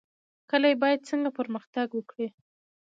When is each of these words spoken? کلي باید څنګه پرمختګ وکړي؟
کلي 0.49 0.73
باید 0.81 1.07
څنګه 1.09 1.29
پرمختګ 1.37 1.87
وکړي؟ 1.93 2.27